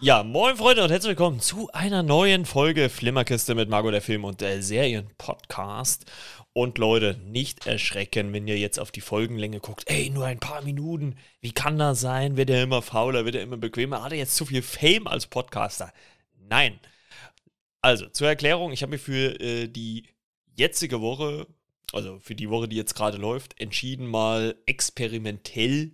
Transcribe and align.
Ja, 0.00 0.22
moin 0.22 0.56
Freunde 0.56 0.82
und 0.82 0.90
herzlich 0.90 1.10
willkommen 1.10 1.40
zu 1.40 1.70
einer 1.72 2.02
neuen 2.02 2.44
Folge 2.44 2.88
Flimmerkiste 2.88 3.54
mit 3.54 3.68
Margot 3.68 3.92
der 3.92 4.02
Film 4.02 4.24
und 4.24 4.40
der 4.40 4.62
Serien-Podcast. 4.62 6.04
Und 6.52 6.78
Leute, 6.78 7.18
nicht 7.24 7.66
erschrecken, 7.66 8.32
wenn 8.32 8.48
ihr 8.48 8.58
jetzt 8.58 8.80
auf 8.80 8.90
die 8.90 9.00
Folgenlänge 9.00 9.60
guckt. 9.60 9.84
Ey, 9.86 10.10
nur 10.10 10.26
ein 10.26 10.40
paar 10.40 10.62
Minuten. 10.62 11.16
Wie 11.40 11.52
kann 11.52 11.78
das 11.78 12.00
sein? 12.00 12.36
Wird 12.36 12.50
er 12.50 12.62
immer 12.62 12.82
fauler? 12.82 13.24
Wird 13.24 13.36
er 13.36 13.42
immer 13.42 13.56
bequemer? 13.56 14.02
Hat 14.02 14.12
er 14.12 14.18
jetzt 14.18 14.34
zu 14.36 14.46
viel 14.46 14.62
Fame 14.62 15.06
als 15.06 15.26
Podcaster? 15.26 15.92
Nein. 16.48 16.80
Also, 17.80 18.08
zur 18.08 18.28
Erklärung, 18.28 18.72
ich 18.72 18.82
habe 18.82 18.90
mir 18.90 18.98
für 18.98 19.40
äh, 19.40 19.68
die 19.68 20.08
jetzige 20.56 21.00
Woche, 21.00 21.46
also 21.92 22.18
für 22.18 22.34
die 22.34 22.50
Woche, 22.50 22.68
die 22.68 22.76
jetzt 22.76 22.94
gerade 22.94 23.18
läuft, 23.18 23.60
entschieden, 23.60 24.06
mal 24.06 24.56
experimentell 24.66 25.92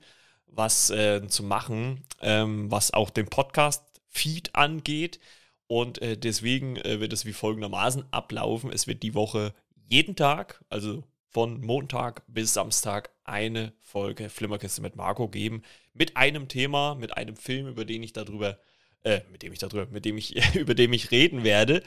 was 0.57 0.91
äh, 0.91 1.27
zu 1.29 1.43
machen, 1.43 2.03
ähm, 2.21 2.71
was 2.71 2.93
auch 2.93 3.11
den 3.11 3.27
Podcast-Feed 3.27 4.55
angeht. 4.55 5.21
Und 5.67 6.01
äh, 6.03 6.17
deswegen 6.17 6.77
äh, 6.77 7.01
wird 7.01 7.13
es 7.13 7.25
wie 7.25 7.33
folgendermaßen 7.33 8.05
ablaufen. 8.11 8.71
Es 8.73 8.87
wird 8.87 9.03
die 9.03 9.15
Woche 9.15 9.55
jeden 9.89 10.17
Tag, 10.17 10.63
also 10.69 11.05
von 11.31 11.61
Montag 11.61 12.23
bis 12.29 12.55
Samstag, 12.55 13.11
eine 13.25 13.73
Folge 13.81 14.29
Flimmerkiste 14.29 14.83
mit 14.83 14.97
Marco 14.97 15.29
geben. 15.29 15.63
Mit 15.93 16.17
einem 16.17 16.49
Thema, 16.49 16.95
mit 16.95 17.17
einem 17.17 17.37
Film, 17.37 17.67
über 17.67 17.85
den 17.85 18.03
ich 18.03 18.13
darüber, 18.13 18.59
äh, 19.03 19.21
mit 19.33 19.43
dem 19.43 19.53
ich 19.53 19.59
darüber, 19.59 19.87
mit 19.91 20.05
dem 20.05 20.17
ich, 20.17 20.37
über 20.55 20.75
dem 20.75 20.93
ich 20.93 21.11
reden 21.11 21.43
werde. 21.43 21.83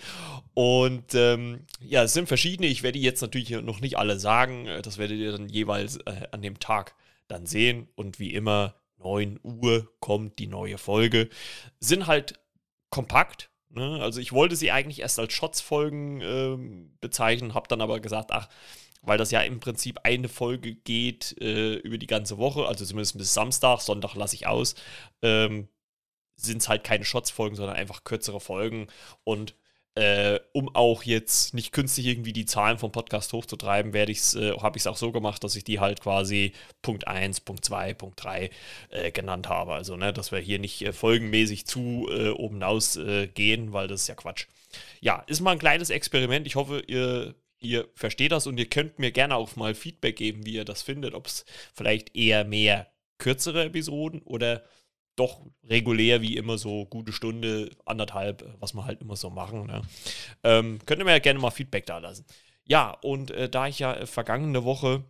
Und 0.53 1.15
ähm, 1.15 1.61
ja, 1.79 2.03
es 2.03 2.13
sind 2.13 2.27
verschiedene. 2.27 2.67
Ich 2.67 2.83
werde 2.83 2.99
jetzt 2.99 3.21
natürlich 3.21 3.51
noch 3.51 3.79
nicht 3.79 3.97
alle 3.97 4.19
sagen. 4.19 4.67
Äh, 4.67 4.81
das 4.81 4.97
werdet 4.97 5.17
ihr 5.17 5.31
dann 5.31 5.47
jeweils 5.47 5.97
äh, 6.05 6.27
an 6.31 6.41
dem 6.41 6.59
Tag 6.59 6.95
dann 7.27 7.45
sehen. 7.45 7.87
Und 7.95 8.19
wie 8.19 8.33
immer, 8.33 8.75
9 8.97 9.39
Uhr 9.43 9.91
kommt 9.99 10.39
die 10.39 10.47
neue 10.47 10.77
Folge. 10.77 11.29
Sind 11.79 12.07
halt 12.07 12.39
kompakt. 12.89 13.49
Ne? 13.69 13.99
Also 14.01 14.19
ich 14.19 14.31
wollte 14.31 14.55
sie 14.55 14.71
eigentlich 14.71 15.01
erst 15.01 15.19
als 15.19 15.33
Shots-Folgen 15.33 16.21
äh, 16.21 16.57
bezeichnen, 16.99 17.53
habe 17.53 17.67
dann 17.67 17.81
aber 17.81 17.99
gesagt, 17.99 18.31
ach, 18.31 18.49
weil 19.01 19.17
das 19.17 19.31
ja 19.31 19.41
im 19.41 19.59
Prinzip 19.59 19.99
eine 20.03 20.29
Folge 20.29 20.75
geht 20.75 21.35
äh, 21.39 21.75
über 21.75 21.97
die 21.97 22.07
ganze 22.07 22.37
Woche, 22.37 22.65
also 22.65 22.85
zumindest 22.85 23.17
bis 23.17 23.33
Samstag, 23.33 23.81
Sonntag 23.81 24.15
lasse 24.15 24.35
ich 24.35 24.47
aus, 24.47 24.75
ähm, 25.21 25.67
sind 26.35 26.61
es 26.61 26.69
halt 26.69 26.83
keine 26.83 27.05
Shots-Folgen, 27.05 27.55
sondern 27.55 27.75
einfach 27.75 28.03
kürzere 28.03 28.39
Folgen. 28.39 28.87
Und 29.23 29.55
äh, 29.97 30.39
um 30.53 30.73
auch 30.75 31.01
jetzt 31.01 31.55
nicht 31.55 31.71
künstlich 31.71 32.05
irgendwie 32.05 32.31
die 32.31 32.45
Zahlen 32.45 32.77
vom 32.77 32.91
Podcast 32.91 33.33
hochzutreiben, 33.33 33.93
werde 33.93 34.11
ich's, 34.11 34.35
äh, 34.35 34.51
habe 34.59 34.77
ich 34.77 34.83
es 34.83 34.87
auch 34.87 34.95
so 34.95 35.11
gemacht, 35.11 35.43
dass 35.43 35.55
ich 35.55 35.63
die 35.63 35.79
halt 35.79 36.01
quasi 36.01 36.53
Punkt 36.83 37.07
1, 37.07 37.41
Punkt 37.41 37.65
2, 37.65 37.95
Punkt 37.95 38.23
3 38.23 38.51
äh, 38.89 39.11
genannt 39.11 39.49
habe. 39.49 39.73
Also, 39.73 39.97
ne, 39.97 40.13
dass 40.13 40.31
wir 40.31 40.37
hier 40.37 40.59
nicht 40.59 40.83
äh, 40.83 40.93
folgenmäßig 40.93 41.65
zu 41.65 42.07
äh, 42.11 42.29
oben 42.29 42.57
hinaus 42.57 42.95
äh, 42.97 43.27
gehen, 43.27 43.73
weil 43.73 43.87
das 43.87 44.01
ist 44.01 44.07
ja 44.07 44.15
Quatsch. 44.15 44.45
Ja, 45.01 45.23
ist 45.25 45.41
mal 45.41 45.53
ein 45.53 45.59
kleines 45.59 45.89
Experiment. 45.89 46.45
Ich 46.45 46.55
hoffe, 46.55 46.83
ihr, 46.85 47.33
ihr 47.57 47.87
versteht 47.95 48.31
das 48.31 48.45
und 48.45 48.59
ihr 48.59 48.69
könnt 48.69 48.99
mir 48.99 49.11
gerne 49.11 49.35
auch 49.35 49.55
mal 49.55 49.73
Feedback 49.73 50.17
geben, 50.17 50.45
wie 50.45 50.53
ihr 50.53 50.65
das 50.65 50.83
findet, 50.83 51.15
ob 51.15 51.25
es 51.25 51.43
vielleicht 51.73 52.15
eher 52.15 52.45
mehr 52.45 52.91
kürzere 53.17 53.65
Episoden 53.65 54.21
oder 54.21 54.63
doch 55.17 55.41
regulär 55.63 56.21
wie 56.21 56.37
immer 56.37 56.57
so 56.57 56.85
gute 56.85 57.11
Stunde, 57.11 57.71
anderthalb, 57.85 58.55
was 58.59 58.73
wir 58.73 58.85
halt 58.85 59.01
immer 59.01 59.15
so 59.15 59.29
machen. 59.29 59.67
Ne? 59.67 59.81
Ähm, 60.43 60.79
könnt 60.85 61.01
ihr 61.01 61.05
mir 61.05 61.11
ja 61.11 61.19
gerne 61.19 61.39
mal 61.39 61.51
Feedback 61.51 61.85
da 61.85 61.97
lassen. 61.97 62.25
Ja, 62.65 62.91
und 63.01 63.31
äh, 63.31 63.49
da 63.49 63.67
ich 63.67 63.79
ja 63.79 63.93
äh, 63.93 64.05
vergangene 64.05 64.63
Woche 64.63 65.03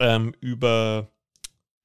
ähm, 0.00 0.34
über 0.40 1.10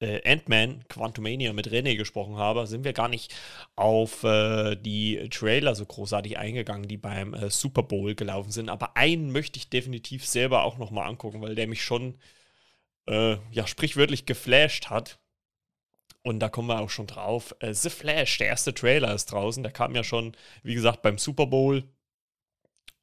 äh, 0.00 0.20
Ant-Man 0.30 0.84
Quantumania 0.88 1.52
mit 1.52 1.68
René 1.68 1.96
gesprochen 1.96 2.36
habe, 2.36 2.66
sind 2.66 2.84
wir 2.84 2.92
gar 2.92 3.08
nicht 3.08 3.34
auf 3.76 4.24
äh, 4.24 4.76
die 4.76 5.28
Trailer 5.30 5.74
so 5.74 5.86
großartig 5.86 6.38
eingegangen, 6.38 6.88
die 6.88 6.96
beim 6.96 7.34
äh, 7.34 7.50
Super 7.50 7.84
Bowl 7.84 8.14
gelaufen 8.14 8.50
sind. 8.50 8.68
Aber 8.68 8.96
einen 8.96 9.32
möchte 9.32 9.58
ich 9.58 9.70
definitiv 9.70 10.26
selber 10.26 10.64
auch 10.64 10.78
nochmal 10.78 11.08
angucken, 11.08 11.40
weil 11.40 11.54
der 11.54 11.68
mich 11.68 11.82
schon 11.84 12.18
äh, 13.06 13.36
ja 13.52 13.66
sprichwörtlich 13.66 14.26
geflasht 14.26 14.90
hat. 14.90 15.20
Und 16.22 16.40
da 16.40 16.48
kommen 16.48 16.68
wir 16.68 16.80
auch 16.80 16.90
schon 16.90 17.06
drauf. 17.06 17.54
Äh, 17.60 17.74
The 17.74 17.90
Flash, 17.90 18.38
der 18.38 18.48
erste 18.48 18.74
Trailer 18.74 19.14
ist 19.14 19.26
draußen. 19.26 19.62
Der 19.62 19.72
kam 19.72 19.94
ja 19.94 20.04
schon, 20.04 20.36
wie 20.62 20.74
gesagt, 20.74 21.02
beim 21.02 21.18
Super 21.18 21.46
Bowl. 21.46 21.84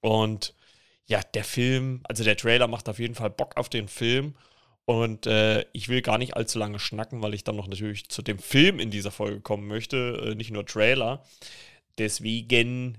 Und 0.01 0.53
ja, 1.05 1.21
der 1.21 1.43
Film, 1.43 2.01
also 2.03 2.23
der 2.23 2.37
Trailer 2.37 2.67
macht 2.67 2.87
auf 2.87 2.99
jeden 2.99 3.15
Fall 3.15 3.29
Bock 3.29 3.57
auf 3.57 3.69
den 3.69 3.87
Film. 3.87 4.35
Und 4.85 5.27
äh, 5.27 5.65
ich 5.73 5.89
will 5.89 6.01
gar 6.01 6.17
nicht 6.17 6.35
allzu 6.35 6.57
lange 6.59 6.79
schnacken, 6.79 7.21
weil 7.21 7.33
ich 7.33 7.43
dann 7.43 7.55
noch 7.55 7.67
natürlich 7.67 8.09
zu 8.09 8.21
dem 8.21 8.39
Film 8.39 8.79
in 8.79 8.89
dieser 8.91 9.11
Folge 9.11 9.41
kommen 9.41 9.67
möchte, 9.67 10.31
äh, 10.31 10.35
nicht 10.35 10.51
nur 10.51 10.65
Trailer. 10.65 11.23
Deswegen 11.97 12.97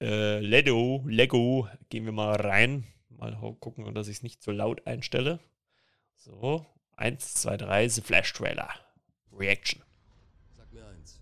äh, 0.00 0.40
Lego, 0.40 1.04
Lego, 1.06 1.68
gehen 1.90 2.04
wir 2.04 2.12
mal 2.12 2.34
rein. 2.36 2.86
Mal 3.10 3.36
gucken, 3.60 3.92
dass 3.94 4.08
ich 4.08 4.18
es 4.18 4.22
nicht 4.22 4.42
so 4.42 4.50
laut 4.50 4.86
einstelle. 4.86 5.40
So, 6.16 6.64
1, 6.96 7.34
2, 7.34 7.56
3, 7.58 7.88
The 7.88 8.00
Flash 8.00 8.32
Trailer. 8.32 8.70
Reaction. 9.38 9.82
Sag 10.56 10.72
mir 10.72 10.86
eins. 10.86 11.20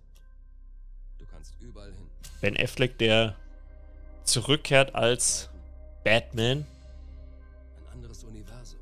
Du 1.18 1.26
kannst 1.26 1.54
überall 1.60 1.92
hin. 1.92 2.06
Ben 2.40 2.56
Affleck, 2.56 2.98
der 2.98 3.36
zurückkehrt 4.24 4.94
als 4.94 5.48
Batman. 6.04 6.66
Ein 7.76 7.92
anderes 7.92 8.24
Universum. 8.24 8.78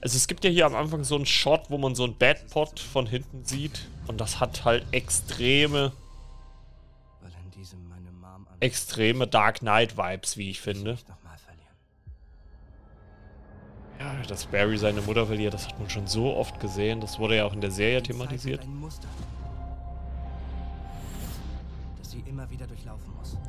Also 0.00 0.16
es 0.16 0.26
gibt 0.26 0.44
ja 0.44 0.50
hier 0.50 0.66
am 0.66 0.74
Anfang 0.74 1.04
so 1.04 1.16
einen 1.16 1.26
Shot, 1.26 1.70
wo 1.70 1.78
man 1.78 1.94
so 1.94 2.04
einen 2.04 2.16
Batpot 2.16 2.80
von 2.80 3.06
hinten 3.06 3.44
sieht. 3.44 3.86
Und 4.06 4.20
das 4.20 4.40
hat 4.40 4.64
halt 4.64 4.86
extreme 4.92 5.92
extreme 8.60 9.26
Dark 9.26 9.60
Knight 9.60 9.96
Vibes, 9.96 10.36
wie 10.36 10.50
ich 10.50 10.60
finde. 10.60 10.98
Ja, 14.00 14.14
dass 14.26 14.46
Barry 14.46 14.78
seine 14.78 15.02
Mutter 15.02 15.26
verliert, 15.26 15.52
das 15.52 15.68
hat 15.68 15.78
man 15.78 15.90
schon 15.90 16.06
so 16.06 16.34
oft 16.34 16.58
gesehen. 16.58 17.02
Das 17.02 17.18
wurde 17.18 17.36
ja 17.36 17.44
auch 17.44 17.52
in 17.52 17.60
der 17.60 17.70
Serie 17.70 18.02
thematisiert. 18.02 18.66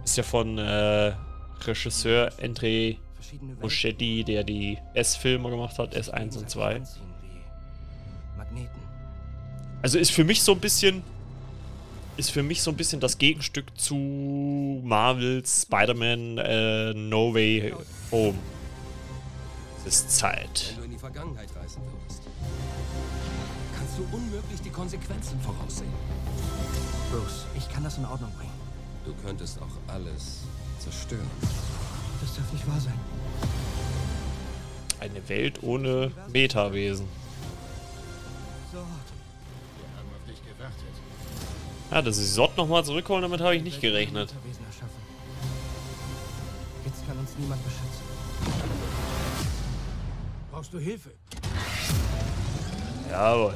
Ist 0.03 0.17
ja 0.17 0.23
von 0.23 0.57
äh, 0.57 1.13
Regisseur 1.61 2.31
Andre 2.43 2.97
Muschetti, 3.61 4.25
der 4.25 4.43
die 4.43 4.77
S-Filme 4.93 5.49
gemacht 5.49 5.79
hat, 5.79 5.95
S1 5.95 6.37
und 6.37 6.49
2. 6.49 6.81
Also 9.81 9.97
ist 9.97 10.11
für 10.11 10.25
mich 10.25 10.41
so 10.41 10.51
ein 10.51 10.59
bisschen 10.59 11.01
ist 12.17 12.29
für 12.31 12.43
mich 12.43 12.61
so 12.61 12.71
ein 12.71 12.77
bisschen 12.77 12.99
das 12.99 13.17
Gegenstück 13.17 13.65
zu 13.79 14.81
Marvels 14.83 15.63
Spider-Man 15.63 16.37
äh, 16.39 16.93
No 16.93 17.33
Way 17.33 17.73
Home. 18.11 18.37
Es 19.85 19.95
ist 19.95 20.11
Zeit. 20.11 20.67
Wenn 20.69 20.77
du 20.77 20.83
in 20.83 20.91
die 20.91 20.97
Vergangenheit 20.97 21.49
reisen 21.55 21.81
würdest, 21.83 22.21
kannst 23.75 23.97
du 23.97 24.03
unmöglich 24.15 24.61
die 24.61 24.69
Konsequenzen 24.69 25.39
voraussehen. 25.41 25.91
Bruce, 27.11 27.45
ich 27.57 27.67
kann 27.69 27.83
das 27.83 27.97
in 27.97 28.05
Ordnung 28.05 28.31
bringen. 28.37 28.53
Du 29.05 29.13
könntest 29.25 29.59
auch 29.59 29.93
alles 29.93 30.41
zerstören. 30.79 31.29
Das 32.21 32.35
darf 32.35 32.53
nicht 32.53 32.67
wahr 32.67 32.79
sein. 32.79 32.99
Eine 34.99 35.27
Welt 35.27 35.63
ohne 35.63 36.11
Metawesen. 36.31 37.07
Ja, 41.89 42.01
dass 42.01 42.17
sie 42.17 42.25
Sott 42.25 42.55
nochmal 42.55 42.85
zurückholen, 42.85 43.23
damit 43.23 43.41
habe 43.41 43.55
ich 43.55 43.63
nicht 43.63 43.81
gerechnet. 43.81 44.33
Jetzt 46.85 47.05
kann 47.07 47.17
uns 47.17 47.31
niemand 47.37 47.61
beschützen. 47.63 47.90
Brauchst 50.61 50.73
du 50.75 50.79
Hilfe? 50.79 51.09
Jawohl. 53.09 53.55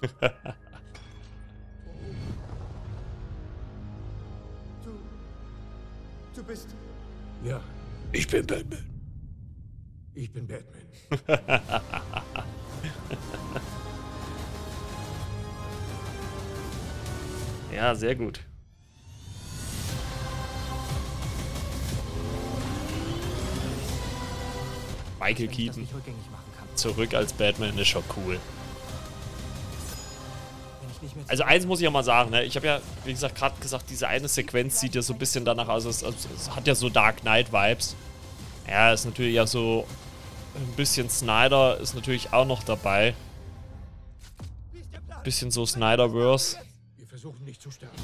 du. 4.84 5.00
Du 6.32 6.44
bist. 6.44 6.68
Ja. 7.42 7.60
Ich 8.12 8.28
bin 8.28 8.46
Batman. 8.46 8.86
Ich 10.14 10.32
bin 10.32 10.46
Batman. 10.46 10.86
ja, 17.74 17.96
sehr 17.96 18.14
gut. 18.14 18.44
Michael 25.28 25.48
Keaton 25.48 25.86
zurück 26.74 27.12
als 27.12 27.32
Batman 27.32 27.76
ist 27.76 27.88
schon 27.88 28.04
cool. 28.16 28.40
Also 31.26 31.44
eins 31.44 31.66
muss 31.66 31.80
ich 31.80 31.84
ja 31.84 31.90
mal 31.90 32.02
sagen, 32.02 32.30
ne? 32.30 32.44
ich 32.44 32.56
habe 32.56 32.66
ja, 32.66 32.80
wie 33.04 33.12
gesagt, 33.12 33.34
gerade 33.36 33.60
gesagt, 33.60 33.90
diese 33.90 34.08
eine 34.08 34.28
Sequenz 34.28 34.80
sieht 34.80 34.94
ja 34.94 35.02
so 35.02 35.12
ein 35.12 35.18
bisschen 35.18 35.44
danach 35.44 35.68
aus, 35.68 35.84
es, 35.84 36.02
es 36.02 36.50
hat 36.54 36.66
ja 36.66 36.74
so 36.74 36.88
Dark 36.88 37.20
Knight 37.20 37.52
Vibes. 37.52 37.94
Ja, 38.66 38.92
ist 38.92 39.04
natürlich 39.04 39.34
ja 39.34 39.46
so 39.46 39.86
Ein 40.54 40.76
bisschen 40.76 41.08
Snyder 41.08 41.78
ist 41.78 41.94
natürlich 41.94 42.32
auch 42.32 42.46
noch 42.46 42.62
dabei. 42.62 43.14
Bisschen 45.24 45.50
so 45.50 45.66
Snyderverse. 45.66 46.56
Wir 46.96 47.06
versuchen 47.06 47.44
nicht 47.44 47.60
zu 47.60 47.70
sterben. 47.70 47.96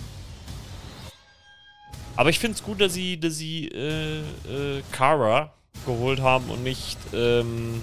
Aber 2.16 2.30
ich 2.30 2.38
finde 2.38 2.56
es 2.56 2.62
gut, 2.62 2.80
dass 2.80 2.92
sie, 2.92 3.18
dass 3.18 3.36
sie 3.36 3.68
äh, 3.68 4.20
äh, 4.20 4.82
Kara 4.92 5.52
geholt 5.84 6.20
haben 6.20 6.48
und 6.50 6.62
nicht, 6.62 6.98
ähm, 7.12 7.82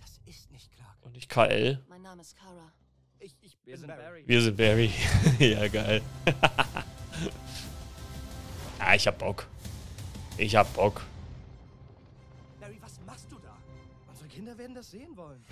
Das 0.00 0.18
ist 0.26 0.50
nicht 0.52 0.70
Clark. 0.74 0.96
und 1.02 1.12
nicht 1.14 1.28
KL. 1.28 1.78
Mein 1.88 2.02
Name 2.02 2.20
ist 2.22 2.36
Kara. 2.36 2.70
Ich, 3.20 3.34
ich 3.42 3.56
Wir 3.64 3.76
sind 3.78 3.88
Barry. 3.88 4.22
Wir 4.26 4.42
sind 4.42 4.56
Barry. 4.56 4.90
ja, 5.38 5.68
geil. 5.68 6.02
ja, 8.78 8.94
ich 8.94 9.06
hab 9.06 9.18
Bock. 9.18 9.46
Ich 10.36 10.54
hab 10.56 10.72
Bock. 10.74 11.02
Barry, 12.60 12.78
was 12.80 12.92
machst 13.06 13.26
du 13.30 13.36
da? 13.38 13.56
Unsere 14.10 14.28
Kinder 14.28 14.56
werden 14.58 14.74
das 14.74 14.90
sehen 14.90 15.16
wollen. 15.16 15.42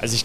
Also 0.00 0.14
ich. 0.16 0.24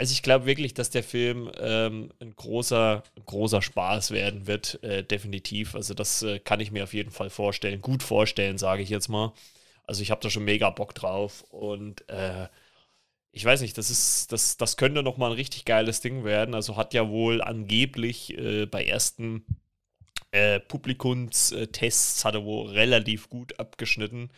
Also 0.00 0.12
ich 0.12 0.22
glaube 0.22 0.46
wirklich, 0.46 0.72
dass 0.72 0.88
der 0.88 1.02
Film 1.04 1.50
ähm, 1.58 2.10
ein 2.20 2.34
großer, 2.34 3.02
großer 3.26 3.60
Spaß 3.60 4.12
werden 4.12 4.46
wird, 4.46 4.82
äh, 4.82 5.04
definitiv. 5.04 5.74
Also 5.74 5.92
das 5.92 6.22
äh, 6.22 6.38
kann 6.38 6.58
ich 6.60 6.72
mir 6.72 6.84
auf 6.84 6.94
jeden 6.94 7.10
Fall 7.10 7.28
vorstellen, 7.28 7.82
gut 7.82 8.02
vorstellen, 8.02 8.56
sage 8.56 8.82
ich 8.82 8.88
jetzt 8.88 9.08
mal. 9.08 9.34
Also 9.86 10.00
ich 10.00 10.10
habe 10.10 10.22
da 10.22 10.30
schon 10.30 10.44
mega 10.46 10.70
Bock 10.70 10.94
drauf 10.94 11.44
und 11.50 12.08
äh, 12.08 12.48
ich 13.30 13.44
weiß 13.44 13.60
nicht, 13.60 13.76
das 13.76 13.90
ist, 13.90 14.32
das, 14.32 14.56
das 14.56 14.78
könnte 14.78 15.02
noch 15.02 15.18
mal 15.18 15.26
ein 15.26 15.36
richtig 15.36 15.66
geiles 15.66 16.00
Ding 16.00 16.24
werden. 16.24 16.54
Also 16.54 16.78
hat 16.78 16.94
ja 16.94 17.10
wohl 17.10 17.42
angeblich 17.42 18.38
äh, 18.38 18.64
bei 18.64 18.86
ersten 18.86 19.44
äh, 20.32 20.60
Publikumstests 20.60 22.24
hat 22.24 22.34
er 22.34 22.44
wohl 22.44 22.68
relativ 22.70 23.28
gut 23.28 23.58
abgeschnitten. 23.58 24.30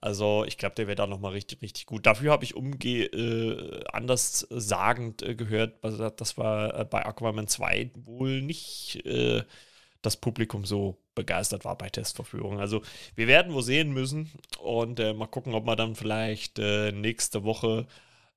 Also 0.00 0.44
ich 0.46 0.58
glaube, 0.58 0.74
der 0.74 0.86
wäre 0.86 0.96
da 0.96 1.06
nochmal 1.06 1.32
richtig, 1.32 1.62
richtig 1.62 1.86
gut. 1.86 2.06
Dafür 2.06 2.32
habe 2.32 2.44
ich 2.44 2.54
umge 2.54 2.76
äh, 2.84 3.84
anders 3.92 4.46
sagend 4.50 5.22
äh, 5.22 5.34
gehört, 5.34 5.78
das 5.82 6.36
war 6.38 6.80
äh, 6.80 6.84
bei 6.84 7.04
Aquaman 7.06 7.48
2 7.48 7.90
wohl 8.04 8.42
nicht 8.42 9.04
äh, 9.06 9.42
das 10.02 10.16
Publikum 10.16 10.64
so 10.64 10.98
begeistert 11.14 11.64
war 11.64 11.76
bei 11.78 11.88
Testverführung. 11.88 12.60
Also 12.60 12.82
wir 13.14 13.26
werden 13.26 13.54
wohl 13.54 13.62
sehen 13.62 13.92
müssen 13.92 14.30
und 14.60 14.98
mal 14.98 15.26
gucken, 15.26 15.54
ob 15.54 15.64
wir 15.66 15.74
dann 15.74 15.96
vielleicht 15.96 16.58
nächste 16.58 17.42
Woche 17.42 17.86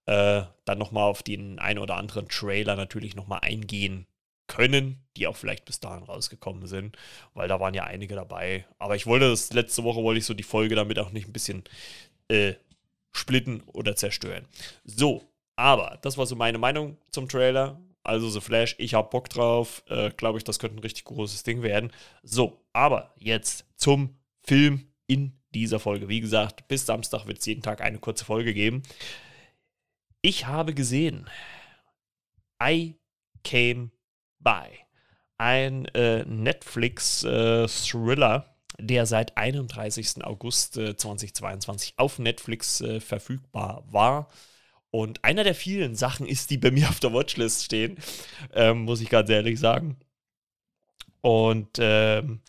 äh, 0.06 0.44
dann 0.66 0.78
nochmal 0.80 1.04
auf 1.04 1.22
den 1.22 1.60
ein 1.60 1.78
oder 1.78 1.98
anderen 1.98 2.28
Trailer 2.28 2.76
natürlich 2.76 3.16
nochmal 3.16 3.42
eingehen 3.44 4.08
können, 4.50 5.02
die 5.16 5.28
auch 5.28 5.38
vielleicht 5.38 5.64
bis 5.64 5.80
dahin 5.80 6.04
rausgekommen 6.04 6.68
sind, 6.68 6.98
weil 7.34 7.48
da 7.48 7.62
waren 7.62 7.74
ja 7.74 7.86
einige 7.86 8.16
dabei. 8.16 8.66
Aber 8.80 8.98
ich 8.98 9.06
wollte 9.06 9.30
das 9.30 9.54
letzte 9.54 9.86
Woche, 9.86 10.04
wollte 10.04 10.20
ich 10.20 10.26
so 10.26 10.34
die 10.34 10.44
Folge 10.44 10.76
damit 10.76 11.00
auch 11.00 11.12
nicht 11.12 11.28
ein 11.28 11.34
bisschen 11.34 11.64
äh, 12.28 12.56
splitten 13.14 13.62
oder 13.68 13.96
zerstören. 13.96 14.46
So, 14.84 15.24
aber 15.56 16.00
das 16.02 16.18
war 16.18 16.26
so 16.26 16.36
meine 16.36 16.58
Meinung 16.58 16.98
zum 17.12 17.30
Trailer. 17.30 17.80
Also 18.04 18.30
The 18.30 18.42
Flash, 18.42 18.76
ich 18.80 18.96
habe 18.96 19.10
Bock 19.10 19.30
drauf. 19.30 19.84
Äh, 19.88 20.10
Glaube 20.12 20.40
ich, 20.40 20.44
das 20.44 20.58
könnte 20.58 20.78
ein 20.78 20.84
richtig 20.84 21.06
großes 21.06 21.44
Ding 21.44 21.62
werden. 21.62 21.92
So, 22.24 22.66
aber 22.74 23.14
jetzt 23.18 23.66
zum 23.76 24.18
Film 24.44 24.88
in 25.06 25.40
dieser 25.54 25.80
Folge. 25.80 26.10
Wie 26.10 26.22
gesagt, 26.22 26.68
bis 26.68 26.86
Samstag 26.86 27.28
wird 27.28 27.40
es 27.40 27.46
jeden 27.46 27.62
Tag 27.62 27.82
eine 27.82 28.00
kurze 28.00 28.26
Folge 28.26 28.54
geben. 28.54 28.84
Ich 30.22 30.48
habe 30.48 30.74
gesehen, 30.74 31.30
I 32.62 32.96
Came 33.44 33.92
By. 34.40 34.68
Ein 35.38 35.86
äh, 35.96 36.26
Netflix-Thriller, 36.26 38.46
äh, 38.46 38.50
der 38.84 39.06
seit 39.06 39.38
31. 39.38 40.24
August 40.24 40.78
äh, 40.78 40.98
2022 40.98 41.94
auf 41.98 42.20
Netflix 42.20 42.82
äh, 42.82 43.00
verfügbar 43.00 43.86
war. 43.90 44.28
Und 44.92 45.24
einer 45.24 45.44
der 45.44 45.56
vielen 45.56 45.96
Sachen 45.96 46.28
ist, 46.28 46.50
die 46.50 46.58
bei 46.58 46.72
mir 46.72 46.90
auf 46.90 47.00
der 47.00 47.14
Watchlist 47.14 47.66
stehen, 47.66 47.98
ähm, 48.54 48.82
muss 48.82 49.02
ich 49.02 49.10
ganz 49.10 49.30
ehrlich 49.30 49.60
sagen. 49.60 49.98
Und 51.22 51.78
ähm, 51.80 52.42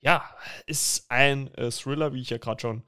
ja, 0.00 0.24
ist 0.66 1.10
ein 1.10 1.52
äh, 1.54 1.70
Thriller, 1.70 2.12
wie 2.12 2.20
ich 2.20 2.30
ja 2.30 2.38
gerade 2.38 2.60
schon 2.60 2.82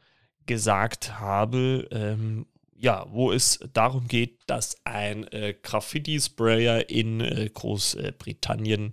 gesagt 0.47 1.19
habe, 1.19 1.89
ähm, 1.91 2.47
ja, 2.79 3.07
wo 3.11 3.33
es 3.33 3.59
darum 3.73 4.09
geht, 4.09 4.41
dass 4.47 4.77
ein 4.85 5.25
äh, 5.33 5.55
Graffiti-Sprayer 5.61 6.91
in 6.91 7.21
äh, 7.21 7.51
Großbritannien 7.53 8.93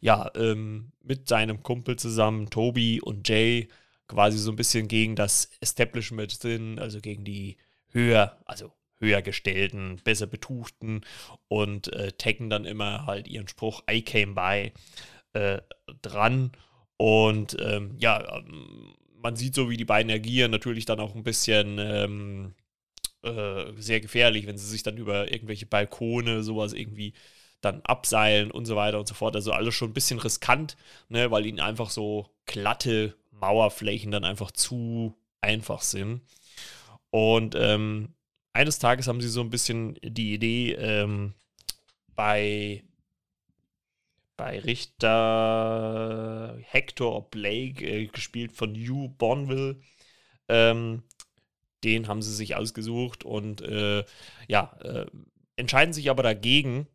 ja 0.00 0.30
ähm, 0.36 0.92
mit 1.02 1.28
seinem 1.28 1.62
Kumpel 1.62 1.96
zusammen, 1.96 2.50
Toby 2.50 3.00
und 3.00 3.28
Jay, 3.28 3.68
quasi 4.06 4.38
so 4.38 4.50
ein 4.50 4.56
bisschen 4.56 4.88
gegen 4.88 5.16
das 5.16 5.50
Establishment 5.60 6.30
sind, 6.32 6.78
also 6.78 7.00
gegen 7.00 7.24
die 7.24 7.56
höher, 7.90 8.38
also 8.46 8.72
höher 9.00 9.22
gestellten, 9.22 10.00
besser 10.02 10.26
betuchten 10.26 11.02
und 11.48 11.92
äh, 11.92 12.12
taggen 12.12 12.50
dann 12.50 12.64
immer 12.64 13.06
halt 13.06 13.28
ihren 13.28 13.48
Spruch 13.48 13.82
I 13.90 14.02
came 14.02 14.34
by 14.34 14.72
äh, 15.38 15.60
dran. 16.02 16.52
Und 16.96 17.56
ähm, 17.60 17.94
ja, 17.98 18.38
ähm, 18.38 18.94
man 19.20 19.36
sieht 19.36 19.54
so, 19.54 19.70
wie 19.70 19.76
die 19.76 19.84
beiden 19.84 20.10
agieren, 20.10 20.50
natürlich 20.50 20.84
dann 20.84 21.00
auch 21.00 21.14
ein 21.14 21.22
bisschen 21.22 21.78
ähm, 21.78 22.54
äh, 23.22 23.72
sehr 23.76 24.00
gefährlich, 24.00 24.46
wenn 24.46 24.58
sie 24.58 24.66
sich 24.66 24.82
dann 24.82 24.96
über 24.96 25.30
irgendwelche 25.32 25.66
Balkone, 25.66 26.42
sowas 26.42 26.72
irgendwie 26.72 27.14
dann 27.60 27.80
abseilen 27.82 28.50
und 28.50 28.66
so 28.66 28.76
weiter 28.76 28.98
und 28.98 29.08
so 29.08 29.14
fort. 29.14 29.34
Also 29.34 29.52
alles 29.52 29.74
schon 29.74 29.90
ein 29.90 29.94
bisschen 29.94 30.18
riskant, 30.18 30.76
ne, 31.08 31.30
weil 31.30 31.46
ihnen 31.46 31.60
einfach 31.60 31.90
so 31.90 32.30
glatte 32.46 33.16
Mauerflächen 33.32 34.10
dann 34.10 34.24
einfach 34.24 34.52
zu 34.52 35.16
einfach 35.40 35.82
sind. 35.82 36.22
Und 37.10 37.54
ähm, 37.56 38.14
eines 38.52 38.78
Tages 38.78 39.08
haben 39.08 39.20
sie 39.20 39.28
so 39.28 39.40
ein 39.40 39.50
bisschen 39.50 39.98
die 40.02 40.34
Idee, 40.34 40.72
ähm, 40.72 41.34
bei, 42.14 42.82
bei 44.36 44.58
Richter 44.58 46.56
Hector 46.62 47.30
Blake, 47.30 47.84
äh, 47.84 48.06
gespielt 48.06 48.52
von 48.52 48.74
Hugh 48.74 49.08
Bonville, 49.16 49.80
ähm, 50.48 51.04
den 51.84 52.08
haben 52.08 52.22
sie 52.22 52.34
sich 52.34 52.56
ausgesucht 52.56 53.24
und 53.24 53.60
äh, 53.62 54.04
ja, 54.48 54.76
äh, 54.82 55.06
entscheiden 55.56 55.92
sich 55.92 56.10
aber 56.10 56.22
dagegen 56.22 56.86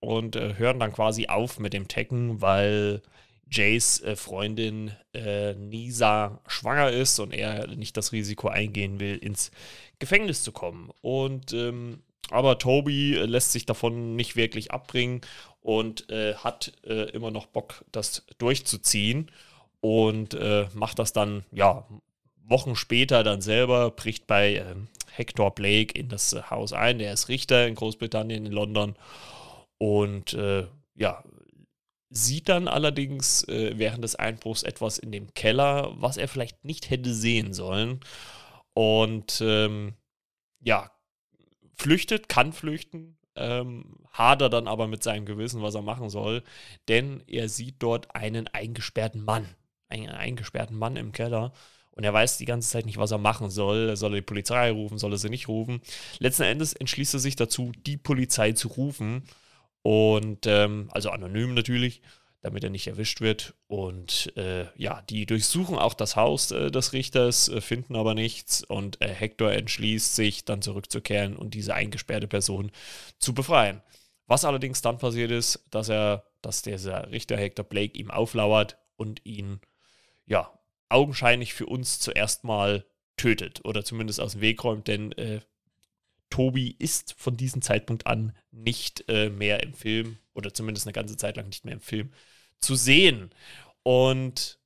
und 0.00 0.36
äh, 0.36 0.54
hören 0.56 0.80
dann 0.80 0.92
quasi 0.92 1.28
auf 1.28 1.58
mit 1.58 1.72
dem 1.72 1.88
Tekken, 1.88 2.40
weil 2.40 3.02
Jays 3.50 4.00
äh, 4.00 4.16
Freundin 4.16 4.92
äh, 5.14 5.54
Nisa 5.54 6.40
schwanger 6.46 6.90
ist 6.90 7.18
und 7.20 7.32
er 7.32 7.68
nicht 7.68 7.96
das 7.96 8.12
Risiko 8.12 8.48
eingehen 8.48 8.98
will, 8.98 9.16
ins 9.16 9.50
Gefängnis 9.98 10.42
zu 10.42 10.50
kommen. 10.52 10.90
Und 11.02 11.52
ähm, 11.52 12.02
aber 12.30 12.58
Toby 12.58 13.14
äh, 13.14 13.26
lässt 13.26 13.52
sich 13.52 13.66
davon 13.66 14.16
nicht 14.16 14.36
wirklich 14.36 14.72
abbringen 14.72 15.20
und 15.60 16.08
hat 16.08 16.72
immer 17.12 17.30
noch 17.30 17.46
Bock, 17.46 17.84
das 17.92 18.26
durchzuziehen 18.38 19.30
und 19.80 20.36
macht 20.74 20.98
das 20.98 21.12
dann 21.12 21.44
ja 21.52 21.86
Wochen 22.44 22.76
später 22.76 23.22
dann 23.22 23.40
selber, 23.40 23.90
bricht 23.90 24.26
bei 24.26 24.56
ähm, 24.56 24.88
Hector 25.10 25.54
Blake 25.54 25.98
in 25.98 26.08
das 26.08 26.32
äh, 26.32 26.42
Haus 26.42 26.72
ein. 26.72 26.98
Der 26.98 27.12
ist 27.12 27.28
Richter 27.28 27.66
in 27.66 27.74
Großbritannien, 27.74 28.46
in 28.46 28.52
London. 28.52 28.96
Und 29.78 30.34
äh, 30.34 30.66
ja, 30.94 31.24
sieht 32.10 32.48
dann 32.48 32.68
allerdings 32.68 33.46
äh, 33.48 33.72
während 33.76 34.04
des 34.04 34.16
Einbruchs 34.16 34.62
etwas 34.62 34.98
in 34.98 35.12
dem 35.12 35.32
Keller, 35.34 35.92
was 35.96 36.16
er 36.16 36.28
vielleicht 36.28 36.64
nicht 36.64 36.90
hätte 36.90 37.12
sehen 37.12 37.54
sollen. 37.54 38.00
Und 38.74 39.40
ähm, 39.44 39.94
ja, 40.60 40.90
flüchtet, 41.74 42.28
kann 42.28 42.52
flüchten, 42.52 43.18
ähm, 43.34 43.96
hadert 44.12 44.52
dann 44.52 44.68
aber 44.68 44.88
mit 44.88 45.02
seinem 45.02 45.26
Gewissen, 45.26 45.62
was 45.62 45.74
er 45.74 45.82
machen 45.82 46.10
soll, 46.10 46.42
denn 46.88 47.22
er 47.26 47.48
sieht 47.48 47.76
dort 47.78 48.14
einen 48.14 48.46
eingesperrten 48.48 49.24
Mann. 49.24 49.48
Einen 49.88 50.10
eingesperrten 50.10 50.76
Mann 50.76 50.96
im 50.96 51.12
Keller 51.12 51.52
und 51.94 52.04
er 52.04 52.12
weiß 52.12 52.38
die 52.38 52.46
ganze 52.46 52.70
Zeit 52.70 52.86
nicht, 52.86 52.98
was 52.98 53.10
er 53.10 53.18
machen 53.18 53.50
soll. 53.50 53.96
Soll 53.96 54.12
er 54.12 54.16
die 54.16 54.22
Polizei 54.22 54.70
rufen, 54.70 54.98
soll 54.98 55.12
er 55.12 55.18
sie 55.18 55.28
nicht 55.28 55.48
rufen? 55.48 55.82
Letzten 56.18 56.44
Endes 56.44 56.72
entschließt 56.72 57.14
er 57.14 57.20
sich 57.20 57.36
dazu, 57.36 57.72
die 57.86 57.98
Polizei 57.98 58.52
zu 58.52 58.68
rufen. 58.68 59.24
Und 59.82 60.46
ähm, 60.46 60.88
also 60.92 61.10
anonym 61.10 61.54
natürlich, 61.54 62.00
damit 62.40 62.64
er 62.64 62.70
nicht 62.70 62.86
erwischt 62.86 63.20
wird. 63.20 63.54
Und 63.66 64.34
äh, 64.36 64.66
ja, 64.76 65.02
die 65.02 65.26
durchsuchen 65.26 65.76
auch 65.76 65.92
das 65.92 66.16
Haus 66.16 66.50
äh, 66.50 66.70
des 66.70 66.94
Richters, 66.94 67.48
äh, 67.48 67.60
finden 67.60 67.94
aber 67.94 68.14
nichts. 68.14 68.64
Und 68.64 69.02
äh, 69.02 69.08
Hector 69.08 69.52
entschließt 69.52 70.16
sich, 70.16 70.46
dann 70.46 70.62
zurückzukehren 70.62 71.36
und 71.36 71.52
diese 71.52 71.74
eingesperrte 71.74 72.26
Person 72.26 72.70
zu 73.18 73.34
befreien. 73.34 73.82
Was 74.26 74.46
allerdings 74.46 74.80
dann 74.80 74.96
passiert 74.96 75.30
ist, 75.30 75.66
dass 75.70 75.90
er, 75.90 76.24
dass 76.40 76.62
dieser 76.62 77.10
Richter 77.10 77.36
Hector 77.36 77.66
Blake 77.66 77.98
ihm 77.98 78.10
auflauert 78.10 78.78
und 78.96 79.20
ihn 79.26 79.60
ja 80.24 80.50
augenscheinlich 80.92 81.54
für 81.54 81.66
uns 81.66 81.98
zuerst 81.98 82.44
mal 82.44 82.84
tötet 83.16 83.64
oder 83.64 83.84
zumindest 83.84 84.20
aus 84.20 84.32
dem 84.32 84.40
Weg 84.40 84.62
räumt, 84.64 84.88
denn 84.88 85.12
äh, 85.12 85.40
Tobi 86.30 86.74
ist 86.78 87.14
von 87.18 87.36
diesem 87.36 87.60
Zeitpunkt 87.60 88.06
an 88.06 88.34
nicht 88.50 89.04
äh, 89.08 89.28
mehr 89.28 89.62
im 89.62 89.74
Film 89.74 90.16
oder 90.34 90.54
zumindest 90.54 90.86
eine 90.86 90.94
ganze 90.94 91.16
Zeit 91.16 91.36
lang 91.36 91.46
nicht 91.46 91.64
mehr 91.64 91.74
im 91.74 91.80
Film 91.80 92.10
zu 92.58 92.74
sehen. 92.74 93.30
Und 93.82 94.58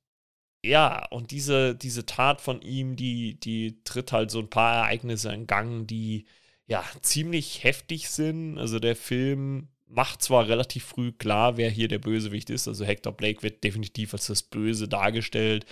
ja, 0.63 1.05
und 1.07 1.31
diese, 1.31 1.75
diese 1.75 2.05
Tat 2.05 2.41
von 2.41 2.61
ihm, 2.61 2.95
die, 2.95 3.39
die 3.39 3.83
tritt 3.83 4.11
halt 4.11 4.31
so 4.31 4.39
ein 4.39 4.49
paar 4.49 4.75
Ereignisse 4.75 5.31
in 5.33 5.45
Gang, 5.47 5.87
die 5.87 6.25
ja 6.67 6.83
ziemlich 7.01 7.63
heftig 7.63 8.09
sind. 8.09 8.57
Also 8.57 8.79
der 8.79 8.95
Film 8.95 9.67
macht 9.87 10.21
zwar 10.21 10.47
relativ 10.47 10.83
früh 10.85 11.11
klar, 11.11 11.57
wer 11.57 11.69
hier 11.69 11.87
der 11.87 11.99
Bösewicht 11.99 12.49
ist. 12.49 12.67
Also 12.67 12.85
Hector 12.85 13.13
Blake 13.13 13.43
wird 13.43 13.63
definitiv 13.63 14.13
als 14.13 14.27
das 14.27 14.43
Böse 14.43 14.87
dargestellt. 14.87 15.65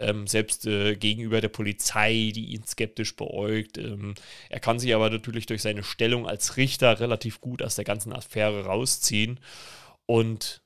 Ähm, 0.00 0.26
selbst 0.26 0.66
äh, 0.66 0.96
gegenüber 0.96 1.40
der 1.40 1.48
Polizei, 1.48 2.32
die 2.34 2.54
ihn 2.54 2.64
skeptisch 2.64 3.16
beäugt. 3.16 3.78
Ähm, 3.78 4.14
er 4.48 4.60
kann 4.60 4.78
sich 4.78 4.94
aber 4.94 5.10
natürlich 5.10 5.46
durch 5.46 5.62
seine 5.62 5.82
Stellung 5.84 6.26
als 6.26 6.56
Richter 6.56 7.00
relativ 7.00 7.40
gut 7.40 7.62
aus 7.62 7.76
der 7.76 7.84
ganzen 7.84 8.12
Affäre 8.12 8.64
rausziehen. 8.64 9.40
Und 10.06 10.62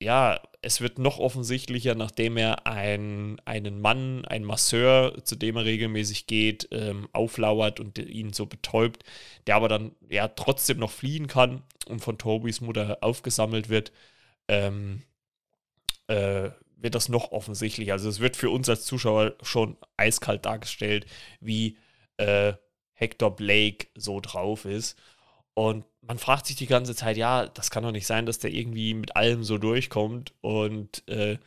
ja, 0.00 0.40
es 0.62 0.80
wird 0.80 0.98
noch 0.98 1.18
offensichtlicher, 1.18 1.94
nachdem 1.94 2.36
er 2.36 2.66
ein, 2.66 3.40
einen 3.44 3.80
Mann, 3.80 4.24
einen 4.24 4.44
Masseur, 4.44 5.24
zu 5.24 5.36
dem 5.36 5.56
er 5.56 5.64
regelmäßig 5.64 6.26
geht, 6.26 6.68
ähm, 6.72 7.08
auflauert 7.12 7.80
und 7.80 7.98
ihn 7.98 8.32
so 8.32 8.46
betäubt, 8.46 9.04
der 9.46 9.56
aber 9.56 9.68
dann 9.68 9.92
ja 10.08 10.28
trotzdem 10.28 10.78
noch 10.78 10.90
fliehen 10.90 11.26
kann 11.26 11.62
und 11.86 12.00
von 12.00 12.18
Tobys 12.18 12.60
Mutter 12.60 12.98
aufgesammelt 13.02 13.68
wird, 13.68 13.92
ähm, 14.48 15.02
äh, 16.08 16.50
wird 16.76 16.94
das 16.94 17.08
noch 17.08 17.32
offensichtlicher. 17.32 17.92
Also 17.92 18.08
es 18.08 18.20
wird 18.20 18.36
für 18.36 18.50
uns 18.50 18.68
als 18.68 18.84
Zuschauer 18.84 19.34
schon 19.42 19.76
eiskalt 19.96 20.44
dargestellt, 20.44 21.06
wie 21.40 21.78
äh, 22.16 22.54
Hector 22.92 23.34
Blake 23.34 23.88
so 23.94 24.20
drauf 24.20 24.64
ist. 24.64 24.98
Und 25.54 25.84
man 26.02 26.18
fragt 26.18 26.46
sich 26.46 26.56
die 26.56 26.66
ganze 26.66 26.94
Zeit, 26.94 27.16
ja, 27.16 27.46
das 27.46 27.70
kann 27.70 27.84
doch 27.84 27.92
nicht 27.92 28.06
sein, 28.06 28.26
dass 28.26 28.38
der 28.38 28.52
irgendwie 28.52 28.94
mit 28.94 29.16
allem 29.16 29.44
so 29.44 29.58
durchkommt. 29.58 30.34
Und 30.40 31.06
äh, 31.08 31.38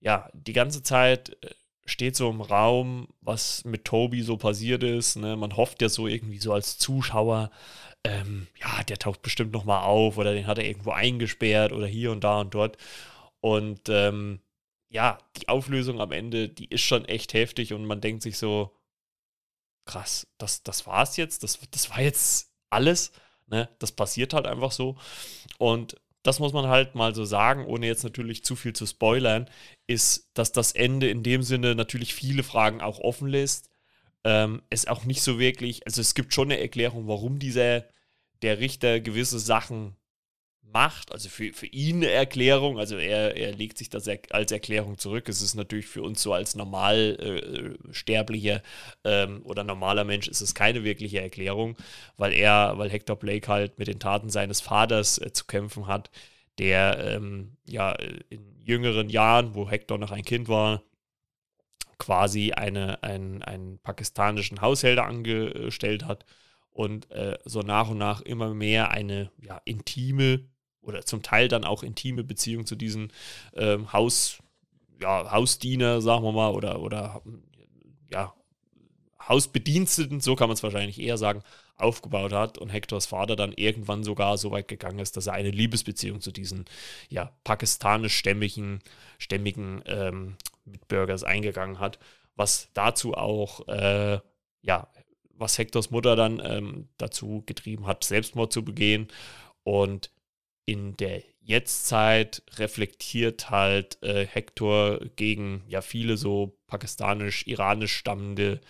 ja, 0.00 0.30
die 0.32 0.52
ganze 0.52 0.82
Zeit 0.82 1.36
äh, 1.42 1.50
steht 1.84 2.16
so 2.16 2.30
im 2.30 2.40
Raum, 2.40 3.08
was 3.20 3.64
mit 3.64 3.84
Toby 3.84 4.22
so 4.22 4.36
passiert 4.36 4.82
ist. 4.82 5.16
Ne? 5.16 5.36
Man 5.36 5.56
hofft 5.56 5.82
ja 5.82 5.88
so 5.88 6.06
irgendwie 6.06 6.38
so 6.38 6.52
als 6.52 6.78
Zuschauer, 6.78 7.50
ähm, 8.04 8.46
ja, 8.60 8.82
der 8.84 8.98
taucht 8.98 9.22
bestimmt 9.22 9.52
nochmal 9.52 9.82
auf 9.82 10.16
oder 10.16 10.32
den 10.32 10.46
hat 10.46 10.58
er 10.58 10.64
irgendwo 10.66 10.92
eingesperrt 10.92 11.72
oder 11.72 11.86
hier 11.86 12.12
und 12.12 12.24
da 12.24 12.40
und 12.40 12.54
dort. 12.54 12.78
Und 13.40 13.88
ähm, 13.88 14.40
ja, 14.90 15.18
die 15.36 15.48
Auflösung 15.48 16.00
am 16.00 16.12
Ende, 16.12 16.48
die 16.48 16.66
ist 16.66 16.82
schon 16.82 17.04
echt 17.04 17.32
heftig 17.32 17.72
und 17.72 17.86
man 17.86 18.00
denkt 18.00 18.22
sich 18.22 18.36
so, 18.36 18.76
krass, 19.86 20.26
das, 20.36 20.62
das 20.62 20.86
war's 20.86 21.16
jetzt, 21.16 21.42
das, 21.42 21.58
das 21.70 21.90
war 21.90 22.00
jetzt 22.00 22.52
alles. 22.70 23.12
Ne? 23.46 23.68
Das 23.78 23.92
passiert 23.92 24.34
halt 24.34 24.46
einfach 24.46 24.72
so. 24.72 24.98
Und 25.58 25.96
das 26.22 26.38
muss 26.38 26.52
man 26.52 26.66
halt 26.66 26.94
mal 26.94 27.14
so 27.14 27.24
sagen, 27.24 27.64
ohne 27.66 27.86
jetzt 27.86 28.04
natürlich 28.04 28.44
zu 28.44 28.56
viel 28.56 28.72
zu 28.72 28.84
spoilern, 28.84 29.48
ist, 29.86 30.30
dass 30.34 30.52
das 30.52 30.72
Ende 30.72 31.08
in 31.08 31.22
dem 31.22 31.42
Sinne 31.42 31.74
natürlich 31.74 32.12
viele 32.12 32.42
Fragen 32.42 32.80
auch 32.80 32.98
offen 32.98 33.28
lässt. 33.28 33.70
Ähm, 34.24 34.62
es 34.70 34.86
auch 34.86 35.04
nicht 35.04 35.22
so 35.22 35.38
wirklich, 35.38 35.86
also 35.86 36.00
es 36.00 36.14
gibt 36.14 36.34
schon 36.34 36.48
eine 36.48 36.60
Erklärung, 36.60 37.08
warum 37.08 37.38
dieser, 37.38 37.86
der 38.42 38.58
Richter 38.58 39.00
gewisse 39.00 39.38
Sachen 39.38 39.96
macht, 40.72 41.12
also 41.12 41.28
für, 41.28 41.52
für 41.52 41.66
ihn 41.66 41.96
eine 41.96 42.10
Erklärung, 42.10 42.78
also 42.78 42.96
er, 42.96 43.36
er 43.36 43.52
legt 43.52 43.78
sich 43.78 43.90
das 43.90 44.08
als 44.30 44.52
Erklärung 44.52 44.98
zurück. 44.98 45.28
Es 45.28 45.42
ist 45.42 45.54
natürlich 45.54 45.86
für 45.86 46.02
uns 46.02 46.22
so 46.22 46.32
als 46.32 46.54
normalsterblicher 46.54 48.62
äh, 49.04 49.22
ähm, 49.22 49.42
oder 49.44 49.64
normaler 49.64 50.04
Mensch 50.04 50.28
ist 50.28 50.40
es 50.40 50.54
keine 50.54 50.84
wirkliche 50.84 51.20
Erklärung, 51.20 51.76
weil 52.16 52.32
er, 52.32 52.78
weil 52.78 52.90
Hector 52.90 53.16
Blake 53.16 53.48
halt 53.48 53.78
mit 53.78 53.88
den 53.88 54.00
Taten 54.00 54.30
seines 54.30 54.60
Vaters 54.60 55.18
äh, 55.18 55.32
zu 55.32 55.44
kämpfen 55.46 55.86
hat, 55.86 56.10
der 56.58 56.98
ähm, 57.14 57.56
ja 57.66 57.92
in 57.92 58.60
jüngeren 58.62 59.08
Jahren, 59.08 59.54
wo 59.54 59.70
Hector 59.70 59.98
noch 59.98 60.10
ein 60.12 60.24
Kind 60.24 60.48
war, 60.48 60.82
quasi 61.98 62.52
eine, 62.52 63.02
ein, 63.02 63.42
einen 63.42 63.78
pakistanischen 63.78 64.60
Haushälter 64.60 65.06
angestellt 65.06 66.04
hat 66.06 66.24
und 66.70 67.10
äh, 67.10 67.38
so 67.44 67.60
nach 67.60 67.90
und 67.90 67.98
nach 67.98 68.20
immer 68.22 68.54
mehr 68.54 68.90
eine 68.90 69.30
ja, 69.38 69.60
intime 69.64 70.48
oder 70.82 71.04
zum 71.04 71.22
Teil 71.22 71.48
dann 71.48 71.64
auch 71.64 71.82
intime 71.82 72.24
Beziehung 72.24 72.66
zu 72.66 72.76
diesen 72.76 73.12
ähm, 73.54 73.92
Haus, 73.92 74.38
ja, 75.00 75.30
Hausdiener, 75.30 76.00
sagen 76.00 76.24
wir 76.24 76.32
mal, 76.32 76.52
oder, 76.52 76.80
oder 76.80 77.22
ja, 78.10 78.34
Hausbediensteten, 79.28 80.20
so 80.20 80.34
kann 80.34 80.48
man 80.48 80.54
es 80.54 80.62
wahrscheinlich 80.62 81.00
eher 81.00 81.18
sagen, 81.18 81.42
aufgebaut 81.76 82.32
hat 82.32 82.58
und 82.58 82.68
Hectors 82.68 83.06
Vater 83.06 83.36
dann 83.36 83.52
irgendwann 83.52 84.04
sogar 84.04 84.36
so 84.38 84.50
weit 84.50 84.68
gegangen 84.68 84.98
ist, 84.98 85.16
dass 85.16 85.26
er 85.26 85.34
eine 85.34 85.50
Liebesbeziehung 85.50 86.20
zu 86.20 86.30
diesen 86.30 86.64
ja, 87.08 87.32
pakistanisch-stämmigen 87.44 88.80
stämmigen, 89.18 89.82
ähm, 89.86 90.36
Mitbürgers 90.64 91.24
eingegangen 91.24 91.78
hat, 91.78 91.98
was 92.36 92.68
dazu 92.74 93.14
auch 93.14 93.66
äh, 93.68 94.20
ja, 94.62 94.88
was 95.40 95.58
Hectors 95.58 95.90
Mutter 95.90 96.16
dann 96.16 96.40
ähm, 96.44 96.88
dazu 96.98 97.42
getrieben 97.46 97.86
hat, 97.86 98.04
Selbstmord 98.04 98.52
zu 98.52 98.64
begehen. 98.64 99.08
Und 99.62 100.10
in 100.64 100.96
der 100.96 101.22
Jetztzeit 101.40 102.42
reflektiert 102.56 103.50
halt 103.50 104.02
äh, 104.02 104.26
Hector 104.26 105.00
gegen 105.16 105.64
ja 105.66 105.80
viele 105.80 106.16
so 106.16 106.58
pakistanisch-iranisch 106.66 107.96
stammende 107.96 108.60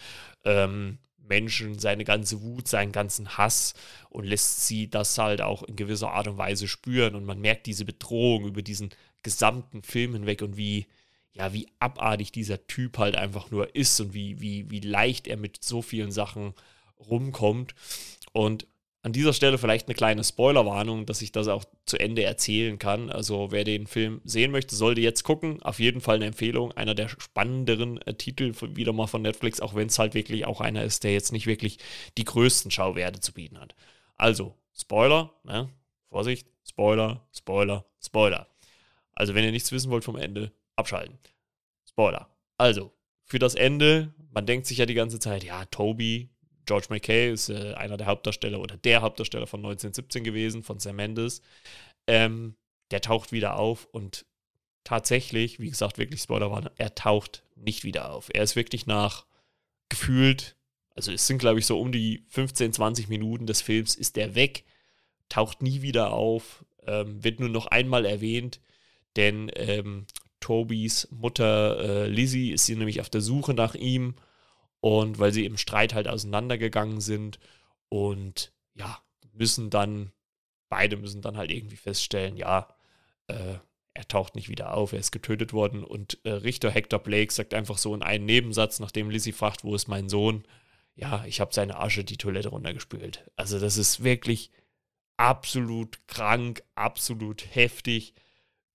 ähm, 0.44 0.98
Menschen 1.18 1.78
seine 1.78 2.04
ganze 2.04 2.42
Wut, 2.42 2.68
seinen 2.68 2.92
ganzen 2.92 3.36
Hass 3.36 3.74
und 4.08 4.24
lässt 4.24 4.66
sie 4.66 4.88
das 4.88 5.16
halt 5.18 5.42
auch 5.42 5.62
in 5.62 5.76
gewisser 5.76 6.12
Art 6.12 6.26
und 6.26 6.38
Weise 6.38 6.68
spüren 6.68 7.14
und 7.14 7.24
man 7.24 7.40
merkt 7.40 7.66
diese 7.66 7.84
Bedrohung 7.84 8.46
über 8.46 8.62
diesen 8.62 8.90
gesamten 9.22 9.82
Film 9.82 10.14
hinweg 10.14 10.42
und 10.42 10.56
wie 10.56 10.86
ja, 11.32 11.52
wie 11.52 11.68
abartig 11.78 12.32
dieser 12.32 12.66
Typ 12.66 12.98
halt 12.98 13.16
einfach 13.16 13.50
nur 13.50 13.74
ist 13.74 14.00
und 14.00 14.14
wie, 14.14 14.40
wie, 14.40 14.70
wie 14.70 14.80
leicht 14.80 15.28
er 15.28 15.36
mit 15.36 15.62
so 15.62 15.80
vielen 15.80 16.10
Sachen 16.10 16.54
rumkommt. 16.98 17.74
Und 18.32 18.66
an 19.02 19.12
dieser 19.12 19.32
Stelle 19.32 19.56
vielleicht 19.56 19.88
eine 19.88 19.94
kleine 19.94 20.22
Spoilerwarnung, 20.22 21.06
dass 21.06 21.22
ich 21.22 21.32
das 21.32 21.48
auch 21.48 21.64
zu 21.86 21.98
Ende 21.98 22.22
erzählen 22.22 22.78
kann. 22.78 23.10
Also 23.10 23.50
wer 23.50 23.64
den 23.64 23.86
Film 23.86 24.20
sehen 24.24 24.50
möchte, 24.50 24.76
sollte 24.76 25.00
jetzt 25.00 25.22
gucken. 25.22 25.62
Auf 25.62 25.80
jeden 25.80 26.02
Fall 26.02 26.16
eine 26.16 26.26
Empfehlung. 26.26 26.72
Einer 26.72 26.94
der 26.94 27.08
spannenderen 27.08 28.00
äh, 28.02 28.14
Titel 28.14 28.52
wieder 28.76 28.92
mal 28.92 29.06
von 29.06 29.22
Netflix, 29.22 29.60
auch 29.60 29.74
wenn 29.74 29.88
es 29.88 29.98
halt 29.98 30.12
wirklich 30.14 30.46
auch 30.46 30.60
einer 30.60 30.84
ist, 30.84 31.02
der 31.04 31.12
jetzt 31.12 31.32
nicht 31.32 31.46
wirklich 31.46 31.78
die 32.18 32.24
größten 32.24 32.70
Schauwerte 32.70 33.20
zu 33.20 33.32
bieten 33.32 33.58
hat. 33.58 33.74
Also, 34.16 34.54
Spoiler, 34.78 35.32
ne? 35.44 35.70
Vorsicht, 36.10 36.46
Spoiler, 36.68 37.26
Spoiler, 37.32 37.86
Spoiler. 38.02 38.48
Also, 39.14 39.34
wenn 39.34 39.44
ihr 39.44 39.52
nichts 39.52 39.72
wissen 39.72 39.90
wollt 39.90 40.04
vom 40.04 40.16
Ende, 40.16 40.52
abschalten. 40.76 41.18
Spoiler. 41.88 42.28
Also, 42.58 42.92
für 43.24 43.38
das 43.38 43.54
Ende, 43.54 44.12
man 44.30 44.44
denkt 44.44 44.66
sich 44.66 44.76
ja 44.76 44.86
die 44.86 44.94
ganze 44.94 45.20
Zeit, 45.20 45.42
ja, 45.42 45.64
Toby, 45.66 46.28
George 46.70 46.86
McKay 46.88 47.32
ist 47.32 47.48
äh, 47.48 47.74
einer 47.74 47.96
der 47.96 48.06
Hauptdarsteller 48.06 48.60
oder 48.60 48.76
der 48.76 49.02
Hauptdarsteller 49.02 49.48
von 49.48 49.58
1917 49.58 50.22
gewesen, 50.22 50.62
von 50.62 50.78
Sam 50.78 50.94
Mendes. 50.94 51.42
Ähm, 52.06 52.54
der 52.92 53.00
taucht 53.00 53.32
wieder 53.32 53.56
auf 53.56 53.86
und 53.86 54.24
tatsächlich, 54.84 55.58
wie 55.58 55.68
gesagt, 55.68 55.98
wirklich 55.98 56.22
Spoilerwarnung, 56.22 56.70
er 56.76 56.94
taucht 56.94 57.42
nicht 57.56 57.82
wieder 57.82 58.12
auf. 58.12 58.30
Er 58.32 58.44
ist 58.44 58.54
wirklich 58.54 58.86
nach 58.86 59.26
gefühlt, 59.88 60.54
also 60.94 61.10
es 61.10 61.26
sind 61.26 61.38
glaube 61.38 61.58
ich 61.58 61.66
so 61.66 61.80
um 61.80 61.90
die 61.90 62.24
15, 62.28 62.72
20 62.72 63.08
Minuten 63.08 63.46
des 63.46 63.62
Films, 63.62 63.96
ist 63.96 64.16
er 64.16 64.36
weg, 64.36 64.62
taucht 65.28 65.62
nie 65.62 65.82
wieder 65.82 66.12
auf, 66.12 66.64
ähm, 66.86 67.24
wird 67.24 67.40
nur 67.40 67.48
noch 67.48 67.66
einmal 67.66 68.04
erwähnt, 68.04 68.60
denn 69.16 69.50
ähm, 69.56 70.06
Tobys 70.38 71.08
Mutter 71.10 71.80
äh, 71.80 72.06
Lizzie 72.06 72.52
ist 72.52 72.66
sie 72.66 72.76
nämlich 72.76 73.00
auf 73.00 73.10
der 73.10 73.22
Suche 73.22 73.54
nach 73.54 73.74
ihm 73.74 74.14
und 74.80 75.18
weil 75.18 75.32
sie 75.32 75.44
im 75.44 75.56
Streit 75.56 75.94
halt 75.94 76.08
auseinandergegangen 76.08 77.00
sind 77.00 77.38
und 77.88 78.52
ja, 78.74 78.98
müssen 79.32 79.70
dann, 79.70 80.12
beide 80.68 80.96
müssen 80.96 81.22
dann 81.22 81.36
halt 81.36 81.50
irgendwie 81.50 81.76
feststellen, 81.76 82.36
ja, 82.36 82.68
äh, 83.26 83.58
er 83.92 84.08
taucht 84.08 84.34
nicht 84.36 84.48
wieder 84.48 84.74
auf, 84.74 84.92
er 84.92 85.00
ist 85.00 85.10
getötet 85.10 85.52
worden 85.52 85.84
und 85.84 86.18
äh, 86.24 86.30
Richter 86.30 86.70
Hector 86.70 87.00
Blake 87.00 87.32
sagt 87.32 87.54
einfach 87.54 87.76
so 87.76 87.94
in 87.94 88.02
einem 88.02 88.24
Nebensatz, 88.24 88.80
nachdem 88.80 89.10
Lizzie 89.10 89.32
fragt, 89.32 89.64
wo 89.64 89.74
ist 89.74 89.88
mein 89.88 90.08
Sohn, 90.08 90.44
ja, 90.94 91.24
ich 91.26 91.40
habe 91.40 91.54
seine 91.54 91.78
Asche 91.78 92.04
die 92.04 92.16
Toilette 92.16 92.48
runtergespült. 92.48 93.28
Also 93.36 93.58
das 93.58 93.76
ist 93.76 94.04
wirklich 94.04 94.50
absolut 95.16 96.06
krank, 96.06 96.62
absolut 96.74 97.54
heftig. 97.54 98.14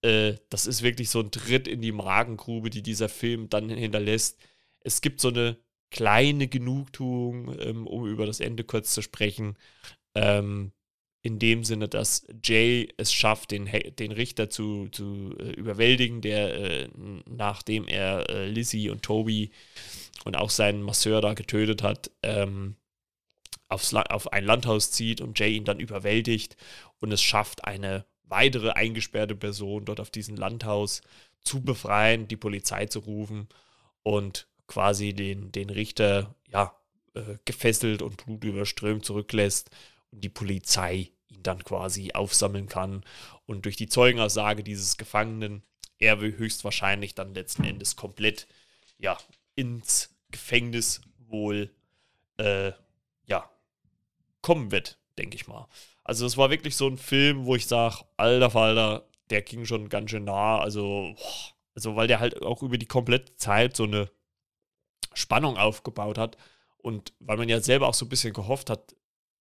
Äh, 0.02 0.36
das 0.50 0.68
ist 0.68 0.82
wirklich 0.82 1.10
so 1.10 1.20
ein 1.20 1.32
Tritt 1.32 1.68
in 1.68 1.82
die 1.82 1.92
Magengrube, 1.92 2.70
die 2.70 2.84
dieser 2.84 3.10
Film 3.10 3.50
dann 3.50 3.70
hinterlässt. 3.70 4.40
Es 4.82 5.02
gibt 5.02 5.22
so 5.22 5.30
eine 5.30 5.58
kleine 5.96 6.50
Genugtuung, 6.50 7.58
ähm, 7.58 7.88
um 7.88 8.06
über 8.06 8.26
das 8.26 8.42
Ende 8.42 8.66
kurz 8.66 8.94
zu 8.94 9.02
sprechen. 9.02 9.58
Ähm, 10.14 10.74
in 11.22 11.40
dem 11.40 11.64
Sinne, 11.64 11.88
dass 11.88 12.28
Jay 12.44 12.90
es 12.98 13.14
schafft, 13.14 13.52
den, 13.52 13.70
den 13.98 14.12
Richter 14.12 14.50
zu, 14.50 14.90
zu 14.90 15.34
äh, 15.40 15.52
überwältigen, 15.54 16.20
der 16.20 16.54
äh, 16.84 16.90
nachdem 17.30 17.88
er 17.88 18.30
äh, 18.30 18.46
Lizzie 18.48 18.90
und 18.90 19.04
Toby 19.04 19.52
und 20.26 20.36
auch 20.36 20.50
seinen 20.50 20.84
Masseur 20.84 21.22
da 21.22 21.34
getötet 21.34 21.82
hat, 21.82 22.12
ähm, 22.24 22.76
aufs, 23.70 23.94
auf 23.94 24.34
ein 24.34 24.44
Landhaus 24.44 24.92
zieht 24.92 25.22
und 25.22 25.40
Jay 25.40 25.56
ihn 25.56 25.66
dann 25.66 25.80
überwältigt 25.80 26.58
und 27.00 27.14
es 27.14 27.22
schafft, 27.22 27.64
eine 27.64 28.06
weitere 28.26 28.72
eingesperrte 28.72 29.36
Person 29.36 29.86
dort 29.86 30.02
auf 30.02 30.12
diesem 30.12 30.36
Landhaus 30.36 31.02
zu 31.40 31.62
befreien, 31.62 32.28
die 32.28 32.38
Polizei 32.38 32.86
zu 32.88 33.00
rufen 33.00 33.48
und 34.04 34.50
quasi 34.68 35.14
den, 35.14 35.52
den 35.52 35.70
Richter, 35.70 36.36
ja, 36.48 36.76
äh, 37.14 37.38
gefesselt 37.46 38.02
und 38.02 38.24
blutüberströmt 38.26 39.06
zurücklässt 39.06 39.70
und 40.12 40.24
die 40.24 40.30
Polizei 40.30 41.12
ihn 41.28 41.44
dann 41.44 41.64
quasi 41.64 42.12
aufsammeln 42.14 42.68
kann 42.68 43.04
und 43.46 43.66
durch 43.66 43.76
die 43.76 43.90
Zeugenaussage 43.90 44.64
dieses 44.64 44.98
Gefangenen 44.98 45.64
er 45.98 46.20
höchstwahrscheinlich 46.20 47.16
dann 47.16 47.34
letzten 47.34 47.64
Endes 47.64 47.96
komplett 47.96 48.48
ja 48.98 49.18
ins 49.56 50.14
Gefängnis 50.32 51.02
wohl 51.18 51.74
äh, 52.38 52.72
ja 53.26 53.50
kommen 54.42 54.72
wird, 54.72 55.00
denke 55.18 55.36
ich 55.36 55.48
mal. 55.48 55.68
Also 56.04 56.26
es 56.26 56.38
war 56.38 56.50
wirklich 56.50 56.76
so 56.76 56.88
ein 56.88 56.98
Film, 56.98 57.46
wo 57.46 57.56
ich 57.56 57.66
sage, 57.66 58.06
alter 58.18 58.52
Falter, 58.52 59.08
der 59.30 59.42
ging 59.42 59.66
schon 59.66 59.90
ganz 59.90 60.12
schön 60.12 60.26
nah. 60.26 60.60
Also, 60.60 61.16
also 61.74 61.96
weil 61.96 62.08
der 62.08 62.20
halt 62.20 62.42
auch 62.42 62.62
über 62.62 62.78
die 62.78 62.86
komplette 62.86 63.36
Zeit 63.38 63.76
so 63.76 63.84
eine 63.86 64.12
Spannung 65.16 65.58
aufgebaut 65.58 66.18
hat 66.18 66.38
und 66.78 67.14
weil 67.20 67.38
man 67.38 67.50
ja 67.50 67.60
selber 67.62 67.88
auch 67.88 67.94
so 67.94 68.06
ein 68.06 68.10
bisschen 68.10 68.34
gehofft 68.34 68.70
hat, 68.70 68.96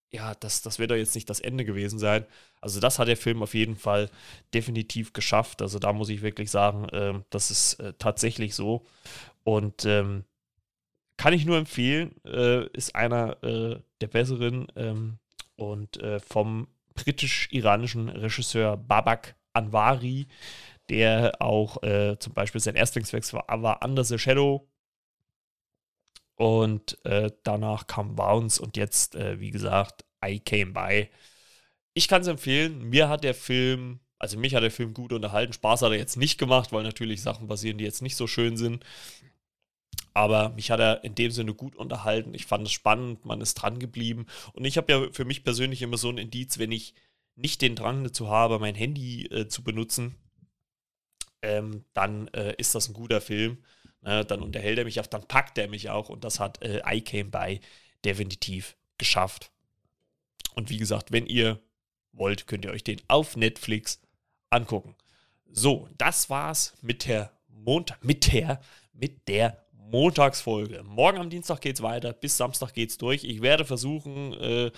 ja, 0.09 0.33
das, 0.35 0.61
das 0.61 0.79
wird 0.79 0.91
doch 0.91 0.95
jetzt 0.95 1.15
nicht 1.15 1.29
das 1.29 1.39
Ende 1.39 1.65
gewesen 1.65 1.99
sein. 1.99 2.25
Also 2.61 2.79
das 2.79 2.99
hat 2.99 3.07
der 3.07 3.17
Film 3.17 3.43
auf 3.43 3.53
jeden 3.53 3.75
Fall 3.75 4.09
definitiv 4.53 5.13
geschafft. 5.13 5.61
Also 5.61 5.77
da 5.77 5.93
muss 5.93 6.09
ich 6.09 6.21
wirklich 6.21 6.49
sagen, 6.49 6.87
äh, 6.89 7.21
das 7.29 7.51
ist 7.51 7.75
äh, 7.75 7.93
tatsächlich 7.99 8.55
so. 8.55 8.85
Und 9.43 9.85
ähm, 9.85 10.23
kann 11.17 11.33
ich 11.33 11.45
nur 11.45 11.57
empfehlen, 11.57 12.15
äh, 12.25 12.65
ist 12.69 12.95
einer 12.95 13.43
äh, 13.43 13.79
der 14.01 14.07
besseren 14.07 14.67
ähm, 14.75 15.19
und 15.55 15.97
äh, 15.97 16.19
vom 16.19 16.67
britisch-iranischen 16.95 18.09
Regisseur 18.09 18.77
Babak 18.77 19.35
Anwari, 19.53 20.27
der 20.89 21.41
auch 21.41 21.83
äh, 21.83 22.17
zum 22.19 22.33
Beispiel 22.33 22.61
sein 22.61 22.75
Erstlingswerk 22.75 23.31
war, 23.33 23.61
war 23.61 23.83
Under 23.83 24.03
the 24.03 24.17
Shadow 24.17 24.67
und 26.35 27.03
äh, 27.05 27.31
danach 27.43 27.87
kam 27.87 28.15
Bounce 28.15 28.61
und 28.61 28.77
jetzt, 28.77 29.15
äh, 29.15 29.39
wie 29.39 29.51
gesagt, 29.51 30.05
I 30.23 30.39
Came 30.39 30.73
By. 30.73 31.09
Ich 31.93 32.07
kann 32.07 32.21
es 32.21 32.27
empfehlen. 32.27 32.89
Mir 32.89 33.07
hat 33.07 33.23
der 33.23 33.33
Film, 33.33 33.99
also 34.19 34.37
mich 34.37 34.53
hat 34.53 34.63
der 34.63 34.71
Film 34.71 34.93
gut 34.93 35.13
unterhalten. 35.13 35.53
Spaß 35.53 35.81
hat 35.81 35.91
er 35.91 35.97
jetzt 35.97 36.17
nicht 36.17 36.37
gemacht, 36.37 36.71
weil 36.73 36.83
natürlich 36.83 37.21
Sachen 37.21 37.47
passieren, 37.47 37.77
die 37.77 37.85
jetzt 37.85 38.01
nicht 38.01 38.17
so 38.17 38.27
schön 38.27 38.57
sind. 38.57 38.83
Aber 40.13 40.49
mich 40.49 40.71
hat 40.71 40.79
er 40.79 41.03
in 41.03 41.15
dem 41.15 41.31
Sinne 41.31 41.53
gut 41.53 41.75
unterhalten. 41.75 42.33
Ich 42.33 42.45
fand 42.45 42.67
es 42.67 42.73
spannend, 42.73 43.25
man 43.25 43.41
ist 43.41 43.55
dran 43.55 43.79
geblieben. 43.79 44.25
Und 44.53 44.65
ich 44.65 44.77
habe 44.77 44.91
ja 44.91 45.07
für 45.11 45.25
mich 45.25 45.43
persönlich 45.43 45.81
immer 45.81 45.97
so 45.97 46.09
ein 46.09 46.17
Indiz, 46.17 46.57
wenn 46.57 46.71
ich 46.71 46.95
nicht 47.35 47.61
den 47.61 47.75
Drang 47.75 48.03
dazu 48.03 48.29
habe, 48.29 48.59
mein 48.59 48.75
Handy 48.75 49.25
äh, 49.25 49.47
zu 49.47 49.63
benutzen, 49.63 50.15
ähm, 51.41 51.85
dann 51.93 52.27
äh, 52.29 52.55
ist 52.57 52.75
das 52.75 52.89
ein 52.89 52.93
guter 52.93 53.21
Film. 53.21 53.57
Ne, 54.05 54.23
dann 54.23 54.43
unterhält 54.43 54.77
er 54.77 54.85
mich 54.85 54.99
auch, 54.99 55.07
dann 55.07 55.27
packt 55.27 55.57
er 55.57 55.67
mich 55.67 55.89
auch 55.89 56.09
und 56.09 56.23
das 56.23 56.39
hat 56.39 56.61
äh, 56.61 56.81
I 56.85 57.01
Came 57.01 57.31
By 57.31 57.59
definitiv 58.05 58.77
geschafft. 58.99 59.51
Und 60.53 60.69
wie 60.69 60.77
gesagt, 60.77 61.11
wenn 61.11 61.25
ihr 61.25 61.59
wollt, 62.11 62.45
könnt 62.45 62.65
ihr 62.65 62.71
euch 62.71 62.83
den 62.83 63.01
auf 63.07 63.35
Netflix 63.35 63.99
angucken. 64.51 64.95
So, 65.51 65.89
das 65.97 66.29
war's 66.29 66.75
mit 66.81 67.07
der 67.07 67.31
Montag, 67.47 68.03
mit 68.03 68.31
der, 68.31 68.61
mit 68.93 69.27
der 69.27 69.65
Montagsfolge. 69.71 70.83
Morgen 70.83 71.17
am 71.17 71.31
Dienstag 71.31 71.61
geht's 71.61 71.81
weiter, 71.81 72.13
bis 72.13 72.37
Samstag 72.37 72.75
geht's 72.75 72.99
durch. 72.99 73.23
Ich 73.23 73.41
werde 73.41 73.65
versuchen, 73.65 74.33
äh, 74.33 74.71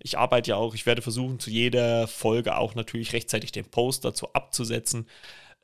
ich 0.00 0.18
arbeite 0.18 0.50
ja 0.50 0.56
auch, 0.56 0.74
ich 0.74 0.84
werde 0.84 1.00
versuchen, 1.00 1.38
zu 1.38 1.48
jeder 1.48 2.08
Folge 2.08 2.56
auch 2.56 2.74
natürlich 2.74 3.12
rechtzeitig 3.12 3.52
den 3.52 3.70
Post 3.70 4.04
dazu 4.04 4.32
abzusetzen. 4.32 5.08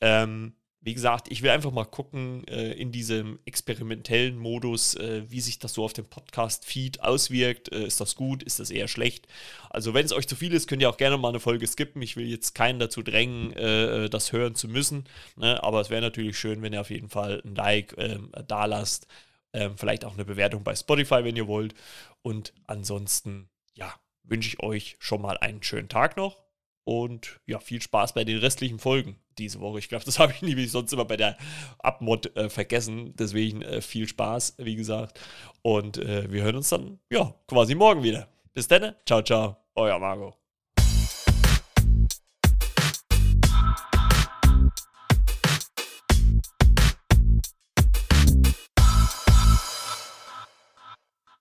Ähm, 0.00 0.54
wie 0.82 0.94
gesagt, 0.94 1.30
ich 1.30 1.42
will 1.42 1.50
einfach 1.50 1.72
mal 1.72 1.84
gucken 1.84 2.46
äh, 2.48 2.72
in 2.72 2.90
diesem 2.90 3.38
experimentellen 3.44 4.38
Modus, 4.38 4.94
äh, 4.94 5.30
wie 5.30 5.42
sich 5.42 5.58
das 5.58 5.74
so 5.74 5.84
auf 5.84 5.92
dem 5.92 6.06
Podcast-Feed 6.06 7.02
auswirkt. 7.02 7.70
Äh, 7.70 7.84
ist 7.84 8.00
das 8.00 8.14
gut? 8.14 8.42
Ist 8.42 8.60
das 8.60 8.70
eher 8.70 8.88
schlecht? 8.88 9.28
Also, 9.68 9.92
wenn 9.92 10.06
es 10.06 10.12
euch 10.12 10.26
zu 10.26 10.36
viel 10.36 10.54
ist, 10.54 10.68
könnt 10.68 10.80
ihr 10.80 10.88
auch 10.88 10.96
gerne 10.96 11.18
mal 11.18 11.28
eine 11.28 11.40
Folge 11.40 11.66
skippen. 11.66 12.00
Ich 12.00 12.16
will 12.16 12.26
jetzt 12.26 12.54
keinen 12.54 12.78
dazu 12.78 13.02
drängen, 13.02 13.52
äh, 13.52 14.08
das 14.08 14.32
hören 14.32 14.54
zu 14.54 14.68
müssen. 14.68 15.04
Ne? 15.36 15.62
Aber 15.62 15.82
es 15.82 15.90
wäre 15.90 16.00
natürlich 16.00 16.38
schön, 16.38 16.62
wenn 16.62 16.72
ihr 16.72 16.80
auf 16.80 16.90
jeden 16.90 17.10
Fall 17.10 17.42
ein 17.44 17.54
Like 17.54 17.94
ähm, 17.98 18.32
da 18.48 18.64
lasst. 18.64 19.06
Ähm, 19.52 19.76
vielleicht 19.76 20.06
auch 20.06 20.14
eine 20.14 20.24
Bewertung 20.24 20.64
bei 20.64 20.74
Spotify, 20.74 21.24
wenn 21.24 21.36
ihr 21.36 21.46
wollt. 21.46 21.74
Und 22.22 22.54
ansonsten, 22.66 23.50
ja, 23.74 23.94
wünsche 24.22 24.48
ich 24.48 24.62
euch 24.62 24.96
schon 24.98 25.20
mal 25.20 25.36
einen 25.38 25.62
schönen 25.62 25.88
Tag 25.88 26.16
noch 26.16 26.38
und 26.84 27.40
ja, 27.46 27.60
viel 27.60 27.82
Spaß 27.82 28.14
bei 28.14 28.24
den 28.24 28.38
restlichen 28.38 28.78
Folgen 28.78 29.16
diese 29.38 29.60
Woche. 29.60 29.78
Ich 29.78 29.88
glaube, 29.88 30.04
das 30.04 30.18
habe 30.20 30.32
ich 30.32 30.42
nie 30.42 30.56
wie 30.56 30.66
sonst 30.66 30.92
immer 30.92 31.04
bei 31.04 31.16
der 31.16 31.36
Abmod 31.78 32.34
äh, 32.36 32.48
vergessen. 32.48 33.14
Deswegen 33.16 33.62
äh, 33.62 33.80
viel 33.80 34.06
Spaß, 34.08 34.54
wie 34.58 34.76
gesagt. 34.76 35.18
Und 35.62 35.98
äh, 35.98 36.30
wir 36.30 36.42
hören 36.42 36.56
uns 36.56 36.68
dann, 36.68 37.00
ja, 37.10 37.34
quasi 37.48 37.74
morgen 37.74 38.02
wieder. 38.02 38.28
Bis 38.52 38.68
dann. 38.68 38.94
Ciao, 39.06 39.22
ciao. 39.22 39.56
Euer 39.74 39.98
Marco. 39.98 40.39